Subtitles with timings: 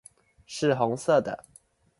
[0.47, 1.45] 是紅色的